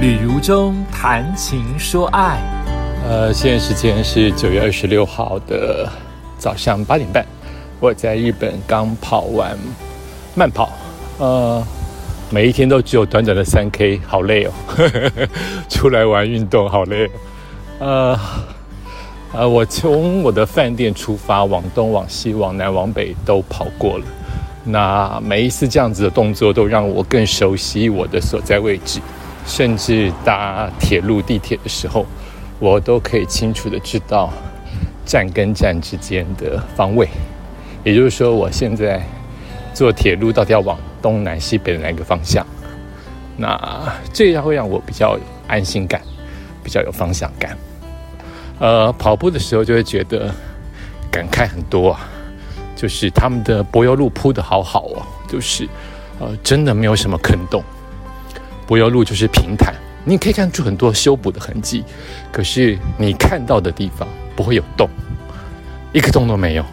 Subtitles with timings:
[0.00, 2.40] 旅途中谈情说爱。
[3.06, 5.86] 呃，现在时间是九月二十六号的
[6.38, 7.22] 早上八点半，
[7.80, 9.54] 我在日本刚跑完
[10.34, 10.70] 慢跑，
[11.18, 11.62] 呃，
[12.30, 14.52] 每一天都只有短短的三 K，好累哦，
[15.68, 17.06] 出来玩运动好累，
[17.78, 18.18] 呃，
[19.34, 24.04] 呃，我从我的饭店出发，往东、往西、往南、往北都跑过了。
[24.64, 28.98] 那每一次这样子的动作，都让我更熟悉我的所在位置。
[29.46, 32.06] 甚至搭铁路、地铁的时候，
[32.58, 34.32] 我都可以清楚的知道
[35.04, 37.08] 站跟站之间的方位。
[37.82, 39.02] 也就是说，我现在
[39.72, 42.46] 坐铁路到底要往东南西北哪个方向？
[43.36, 43.58] 那
[44.12, 46.00] 这样会让我比较安心感，
[46.62, 47.56] 比较有方向感。
[48.58, 50.30] 呃，跑步的时候就会觉得
[51.10, 52.06] 感慨很多啊，
[52.76, 55.66] 就是他们的柏油路铺的好好哦，就是
[56.18, 57.64] 呃，真的没有什么坑洞。
[58.70, 59.74] 柏油路就是平坦，
[60.04, 61.82] 你可以看出很多修补的痕迹，
[62.30, 64.88] 可是你看到的地方不会有洞，
[65.92, 66.64] 一个洞都没有。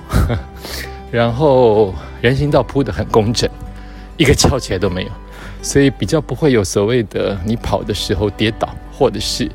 [1.09, 3.49] 然后人行道铺的很工整，
[4.15, 5.09] 一个翘起来都没有，
[5.63, 9.49] 所以比较不会有所谓的你跑的时候跌倒，或者是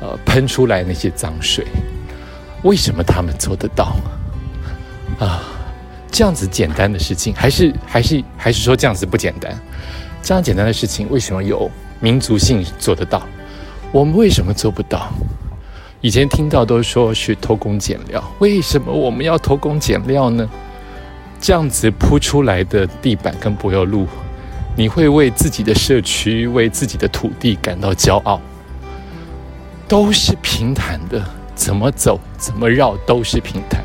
[0.00, 1.64] 呃喷出来那些脏水。
[2.64, 3.94] 为什么他们做得到
[5.20, 5.44] 啊？
[6.10, 9.56] 这样子简单的事情，还是还是还是说这样子不简单？
[10.24, 11.70] 这样简单的事情，为什么有？
[12.00, 13.22] 民族性做得到，
[13.92, 15.12] 我们为什么做不到？
[16.00, 20.46] 以前听到都说是偷工减料，为什么我们要偷工减料呢？
[21.40, 24.06] 这样子铺出来的地板跟柏油路，
[24.76, 28.40] 你会为自己的社区、为自己的土地感到骄傲。
[29.86, 31.22] 都是平坦的，
[31.54, 33.84] 怎么走、怎么绕都是平坦。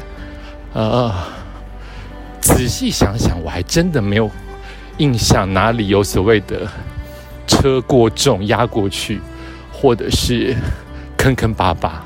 [0.74, 1.14] 呃，
[2.42, 4.30] 仔细想想，我还真的没有
[4.98, 6.68] 印象哪里有所谓的。
[7.50, 9.20] 车过重压过去，
[9.74, 10.56] 或者是
[11.18, 12.06] 坑坑巴巴，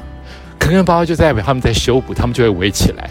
[0.58, 3.10] 坑坑巴巴就代表他们在修补，他们就会围起来。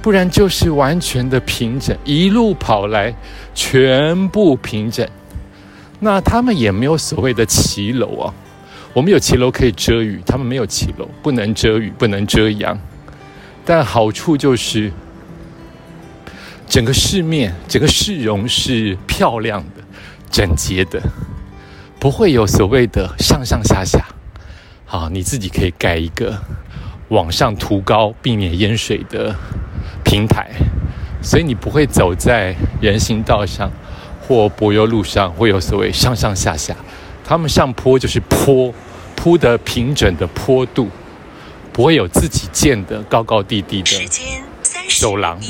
[0.00, 3.12] 不然就是完全的平整，一路跑来
[3.54, 5.04] 全部平整。
[5.98, 8.32] 那他们也没有所谓的骑楼啊，
[8.92, 12.78] 我们有骑楼可以遮雨，他们没有骑楼，不能遮雨，不能遮阳。
[13.64, 14.92] 但好处就是
[16.68, 19.75] 整个市面、整个市容是漂亮的。
[20.30, 21.00] 整洁的，
[21.98, 24.04] 不会有所谓的上上下下。
[24.84, 26.38] 好，你自己可以盖一个
[27.08, 29.34] 往上涂高，避免淹水的
[30.04, 30.48] 平台，
[31.22, 33.70] 所以你不会走在人行道上
[34.26, 36.76] 或柏油路上，会有所谓上上下下。
[37.24, 38.72] 他们上坡就是坡，
[39.16, 40.88] 铺的平整的坡度，
[41.72, 44.08] 不会有自己建的高高低低的
[45.00, 45.40] 走廊。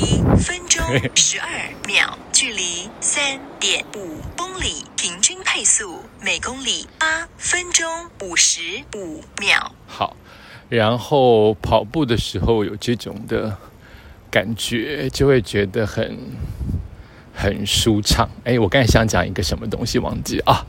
[1.15, 1.47] 十二
[1.85, 4.47] 秒，距离三点五公。
[4.57, 7.85] 里平均配速每公里八分钟
[8.23, 9.71] 五十五秒。
[9.85, 10.17] 好，
[10.67, 13.55] 然后跑步的时候有这种的
[14.31, 16.17] 感觉，就会觉得很
[17.35, 18.27] 很舒畅。
[18.45, 20.65] 哎，我刚才想讲一个什么东西，忘记啊？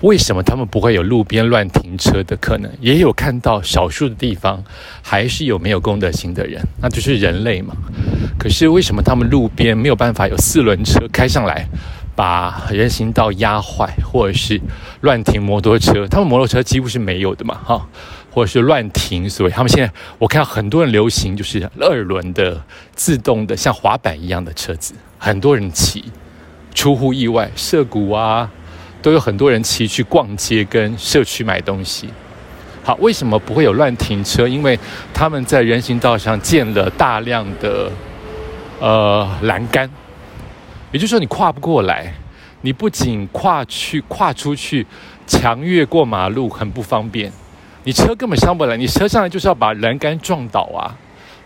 [0.00, 2.70] 为什么他们不会有路边乱停车的可能？
[2.80, 4.62] 也有看到少数的地方
[5.02, 7.74] 还是有没有公德心的人，那就是人类嘛。
[8.38, 11.66] 可是为什么他们路边没有办法有四轮车开上来？
[12.16, 14.60] 把人行道压坏，或者是
[15.00, 17.88] 乱停摩托车，他们摩托车几乎是没有的嘛，哈，
[18.30, 22.62] 或者是乱停，所以他们现在我看到很多人流行就是二轮的
[22.94, 26.04] 自动的像滑板一样的车子，很多人骑，
[26.72, 28.48] 出乎意外，涉谷啊，
[29.04, 32.08] 都有很多人骑去逛街跟社区买东西。
[32.82, 34.48] 好，为什么不会有乱停车？
[34.48, 34.78] 因为
[35.12, 37.92] 他们在人行道上建了大量的
[38.80, 39.90] 呃栏杆。
[40.90, 42.14] 也就是说，你跨不过来，
[42.62, 44.86] 你不仅跨去跨出去，
[45.26, 47.30] 墙越过马路很不方便，
[47.82, 48.74] 你车根本上不来。
[48.74, 50.96] 你车上来就是要把栏杆撞倒啊！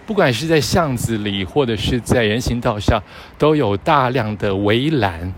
[0.07, 3.03] 不管是在巷子里，或者是在人行道上，
[3.37, 5.35] 都有大量的围栏，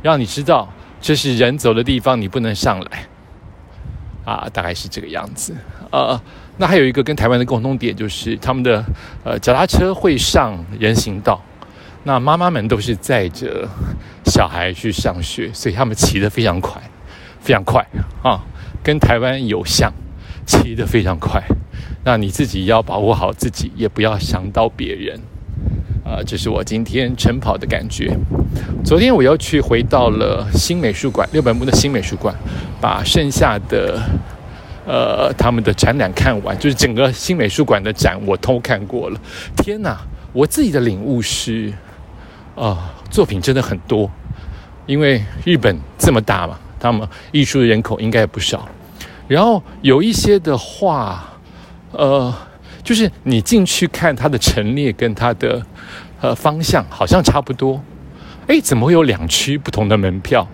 [0.00, 0.66] 让你知道
[1.00, 3.06] 这是人走的地方，你不能上来。
[4.24, 5.56] 啊，大概是这个样子。
[5.90, 6.20] 呃，
[6.58, 8.84] 那还有一个跟台湾的共通点，就是他们的
[9.24, 11.42] 呃脚踏车会上人行道。
[12.04, 13.68] 那妈妈们都是载着
[14.26, 16.80] 小孩去上学，所以他们骑得非常快，
[17.40, 17.84] 非常快
[18.22, 18.44] 啊，
[18.84, 19.92] 跟台湾有像，
[20.46, 21.42] 骑得非常快。
[22.04, 25.20] 那你自己要保护好自己，也不要伤到别人
[26.10, 26.22] 啊。
[26.26, 28.16] 这是我今天晨跑的感觉。
[28.84, 32.34] 昨天我又去回到了新美术馆，六本木的新美术馆，
[32.80, 34.02] 把剩下的
[34.86, 39.20] 呃他们的展览看完，就是整个新美术馆的展我都看过了。
[39.58, 40.00] 天哪，
[40.32, 41.72] 我自己的领悟是。
[42.56, 44.10] 啊，作品真的很多，
[44.84, 48.68] 因为日本这么大嘛，他们艺术的人口应该也不少。
[49.28, 51.24] 然后有一些的画，
[51.92, 52.34] 呃，
[52.84, 55.64] 就是你进去看它的陈列跟它的
[56.20, 57.82] 呃方向好像差不多，
[58.46, 60.46] 哎，怎么会有两区不同的门票？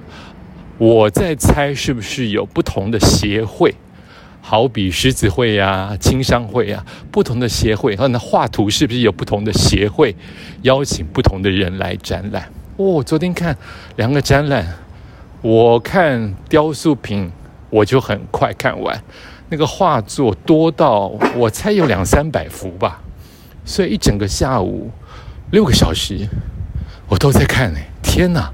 [0.79, 3.75] 我在猜是不是有不同的协会，
[4.43, 10.15] 好比狮子会呀、青商会呀，不同的协会，那画图是不是有不同的协会？
[10.63, 12.51] 邀请不同的人来展览？
[12.77, 13.57] 哦，昨天看
[13.97, 14.67] 两个展览，
[15.41, 17.33] 我看雕塑品
[17.71, 19.03] 我就很快看完，
[19.49, 23.01] 那个画作多到我猜有两三百幅吧，
[23.65, 24.91] 所以一整个下午
[25.51, 26.29] 六个小时
[27.09, 27.79] 我都在看呢。
[28.03, 28.51] 天哪！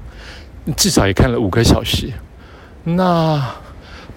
[0.75, 2.11] 至少也看了五个小时。
[2.83, 3.41] 那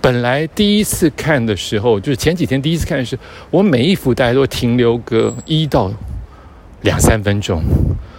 [0.00, 5.90] 本来第一次看的时候，就是前几天第一次看的时候，我每一幅大概都停留个一到
[6.82, 7.62] 两三分钟。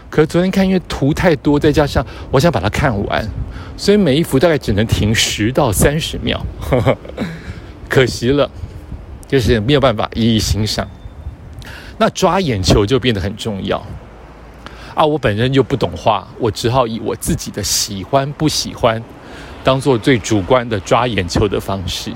[0.10, 3.26] 可是昨天看，因为图太多，再加上我想把它看完，
[3.76, 6.98] 所以每一幅大概只能停十到三十秒呵呵。
[7.90, 8.50] 可惜了，
[9.28, 10.88] 就是没有办法一一欣赏。
[11.98, 13.86] 那抓眼球就变得很重要。
[14.98, 19.00] 啊，我本身就不懂画，我只好以我自己的喜欢不喜欢，
[19.64, 22.12] 当做最主观的抓眼球的方式。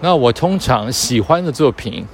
[0.00, 2.06] 那我通常喜欢的作品，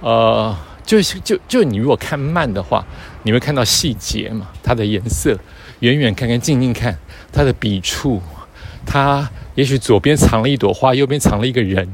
[0.00, 2.84] 呃，就是就就你如果看慢的话，
[3.22, 5.34] 你会看到细节嘛，它的颜色，
[5.80, 6.94] 远远看看，近近看，
[7.32, 8.20] 它的笔触，
[8.84, 11.88] 它也许左边藏了一朵花，右边藏了一个人，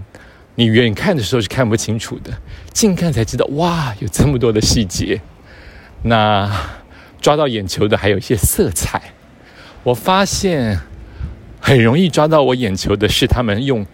[0.56, 2.32] 你远看的时候是看不清楚的，
[2.72, 5.20] 近看才知道，哇，有这么多的细节。
[6.02, 6.50] 那。
[7.28, 9.12] 抓到眼球的还有一些色彩，
[9.82, 10.80] 我发现
[11.60, 13.84] 很容易抓到我眼球的是他们用，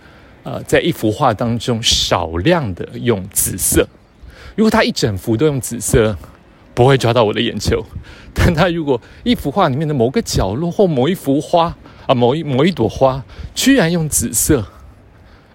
[0.45, 3.89] 呃，在一幅画当中少量的用紫色。
[4.55, 6.17] 如果他一整幅都用紫色，
[6.75, 7.85] 不会抓到我的眼球。
[8.33, 11.77] 但他如果一幅画里面的某个角落或某一幅花
[12.07, 14.65] 啊，某一某一朵花居然用紫色，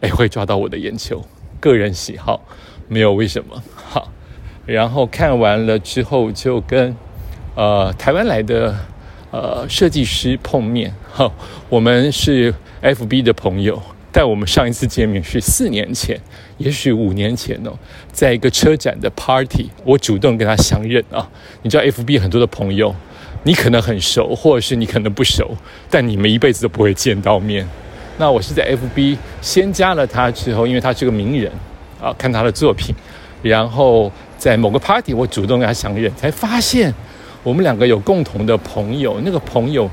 [0.02, 1.26] 哎，会抓到我的眼球。
[1.62, 2.42] 个人喜好，
[2.90, 3.64] 没有为什么。
[3.74, 4.12] 好，
[4.66, 6.94] 然后看完了之后就跟。
[7.56, 8.74] 呃，台湾来的
[9.32, 11.30] 呃设计师碰面，哈，
[11.68, 13.82] 我们是 FB 的朋友，
[14.12, 16.18] 但我们上一次见面是四年前，
[16.58, 17.72] 也许五年前哦，
[18.12, 21.28] 在一个车展的 party，我主动跟他相认啊。
[21.64, 22.96] 你知道 FB 很多的朋友，
[23.44, 25.56] 你可能很熟，或者是你可能不熟，
[25.90, 27.68] 但你们一辈子都不会见到面。
[28.18, 31.52] 那我是在 FB 先加了他之后，因为他是个名人
[32.02, 32.96] 啊，看他的作品，
[33.42, 36.94] 然后在某个 party，我主动跟他相认，才发现。
[37.44, 39.90] 我们两个有共同的朋友，那个朋友，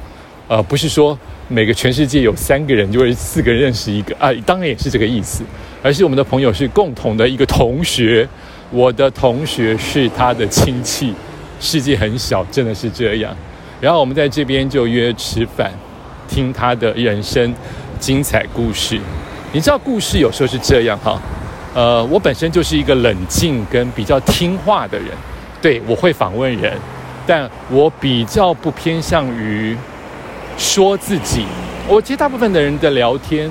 [0.49, 1.17] 呃，不是说
[1.49, 5.45] 每个全世界有三个人就会四个人认识一个啊，当然也是这个意思，
[5.83, 8.29] 而是我们的朋友是共同的一个同学，
[8.71, 11.15] 我的同学是他的亲戚，
[11.61, 13.35] 世界很小，真的是这样。
[13.81, 15.71] 然后我们在这边就约吃饭，
[16.29, 17.55] 听他的人生
[18.01, 18.99] 精彩故事。
[19.53, 21.21] 你知道故事有时候是这样哈，
[21.75, 25.09] 呃，我本身就是一个冷静跟比较听话的人，
[25.63, 26.73] 对我会访问人。
[27.27, 29.77] 但我比较不偏向于
[30.57, 31.45] 说自己。
[31.89, 33.51] 我其实大部分的人的聊天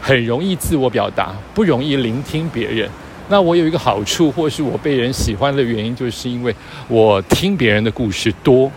[0.00, 2.88] 很容易自我表达，不容易聆听别人。
[3.28, 6.54] 那我有一个好处，或是我被人喜欢的原因，就是因为
[6.88, 8.70] 我听别人的故事多。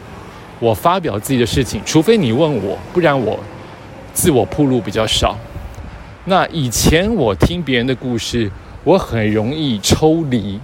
[0.59, 3.39] 我发表自己的事情，除非你问我，不然我
[4.13, 5.37] 自我铺路比较少。
[6.25, 8.49] 那以前我听别人的故事，
[8.83, 10.59] 我很容易抽离，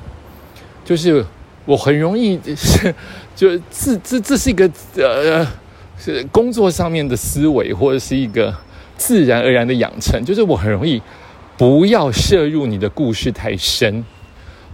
[0.84, 1.26] 就是。
[1.66, 2.94] 我很容易是，
[3.36, 5.46] 就这这这是一个呃，
[5.98, 8.56] 是工作上面的思维，或者是一个
[8.98, 10.24] 自然而然的养成。
[10.24, 11.02] 就是我很容易
[11.58, 14.06] 不要摄入你的故事太深，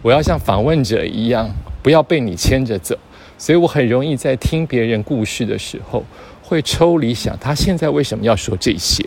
[0.02, 1.50] 我要像访问者一样，
[1.82, 2.98] 不要被你牵着走。
[3.38, 6.04] 所以我很容易在听别人故事的时候，
[6.44, 9.04] 会抽离想他现在为什么要说这些？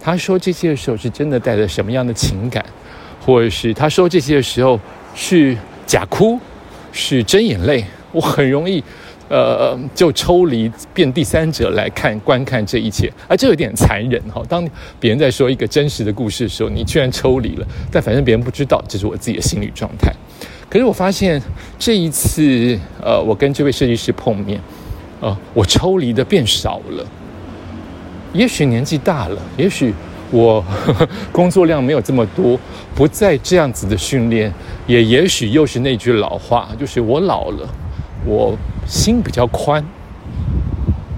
[0.00, 2.64] 他说这些的时候是真的带着什么样的情感，
[3.24, 4.78] 或者是他说这些的时候
[5.14, 6.38] 是假哭？
[6.94, 8.82] 是真眼泪， 我很容易，
[9.28, 14.40] 呃，就抽离变第三者来看观看这一切，啊，这有点残忍哈。
[14.48, 14.66] 当
[15.00, 20.14] 别人在说一个真实的故事的时候，你居然抽离了，但反正别人不知道，这是我自己的心理状态。
[20.70, 21.42] 可是我发现
[21.78, 24.60] 这一次，呃，我跟这位设计师碰面，
[25.20, 27.04] 呃，我抽离的变少了。
[28.32, 29.92] 也许年纪大了，也许。
[30.34, 30.64] 我
[31.30, 32.58] 工作量没有这么多，
[32.92, 34.52] 不再这样子的训练，
[34.84, 37.68] 也也许又是那句老话，就是我老了，
[38.26, 38.52] 我
[38.84, 39.84] 心比较宽。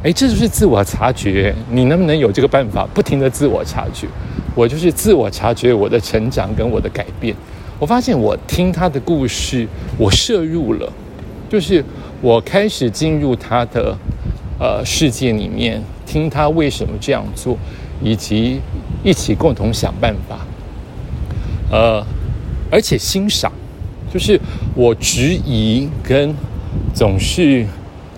[0.03, 1.55] 哎，这就是自我察觉。
[1.71, 4.07] 你能不能有这个办法，不停的自我察觉？
[4.55, 7.35] 我就是自我察觉我的成长跟我的改变。
[7.79, 10.93] 我发现我听他的故事，我摄入了，
[11.49, 11.83] 就是
[12.21, 13.97] 我开始进入他的
[14.61, 17.57] 呃世界里面，听他为什么这样做，
[18.03, 18.61] 以及。
[19.03, 20.39] 一起共同想办法。
[21.71, 22.05] 呃，
[22.71, 23.51] 而且欣赏，
[24.13, 24.41] 就是
[24.75, 26.35] 我质疑跟
[26.95, 27.67] 总是，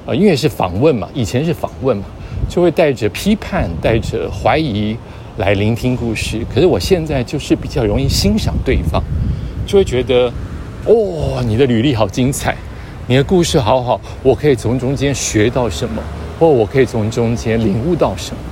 [0.06, 2.04] 呃，因为是访问嘛，以前是访问嘛，
[2.48, 4.96] 就会带着批判、带着怀疑
[5.38, 6.44] 来聆听故事。
[6.54, 9.02] 可是我现在就是比较容易欣赏对方，
[9.66, 10.32] 就会觉得，
[10.84, 12.54] 哦，你的履历好精彩，
[13.06, 16.02] 你的故事好好，我可以从中间学到什么，
[16.38, 18.42] 或我可以从中间领悟到什么。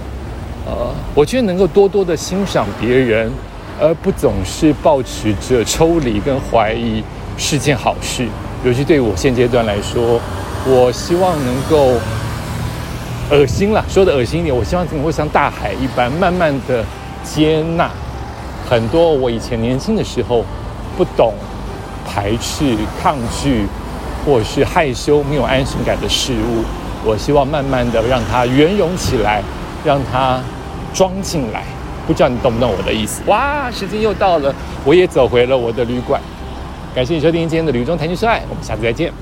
[1.17, 3.33] 我觉得能够多多的欣赏别人，
[3.81, 7.03] 而不总是抱持着抽离跟怀疑，
[7.39, 8.29] 是件好事。
[8.63, 10.21] 尤其对我现阶段来说，
[10.67, 11.95] 我希望能够
[13.31, 16.85] 恶心了，说的恶心一点，我希望能够像大海一般，慢慢的
[17.25, 17.91] 接纳
[18.69, 20.45] 很多我以前年轻的时候
[20.99, 21.33] 不懂、
[22.07, 23.65] 排斥、抗拒，
[24.27, 26.63] 或是害羞、没有安全感的事物。
[27.07, 29.43] 我希望慢慢的让它圆融起来，
[29.83, 30.39] 让它。
[30.97, 31.62] 装进来，
[32.07, 33.21] 不知道你懂不懂我的意思？
[33.26, 36.19] 哇，时间又到了，我也走回了我的旅馆。
[36.95, 39.12] 感谢你收听今天的旅中谈情说爱，我们下次再见。